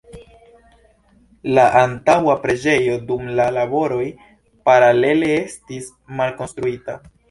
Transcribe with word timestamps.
La 1.57 1.65
antaŭa 1.81 2.37
preĝejo 2.47 2.97
dum 3.13 3.31
la 3.43 3.47
laboroj 3.61 4.03
paralele 4.73 5.33
estis 5.41 5.97
malkonstruita. 6.21 7.03